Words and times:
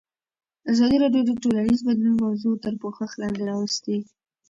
ازادي 0.71 0.97
راډیو 1.03 1.21
د 1.27 1.31
ټولنیز 1.41 1.79
بدلون 1.87 2.15
موضوع 2.25 2.53
تر 2.65 2.73
پوښښ 2.81 3.11
لاندې 3.21 3.41
راوستې. 3.49 3.97